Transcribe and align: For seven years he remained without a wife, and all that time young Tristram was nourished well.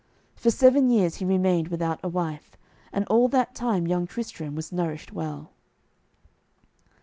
For 0.35 0.49
seven 0.49 0.89
years 0.89 1.17
he 1.17 1.25
remained 1.25 1.67
without 1.67 1.99
a 2.01 2.07
wife, 2.07 2.57
and 2.91 3.05
all 3.05 3.27
that 3.27 3.53
time 3.53 3.85
young 3.85 4.07
Tristram 4.07 4.55
was 4.55 4.71
nourished 4.71 5.13
well. 5.13 5.51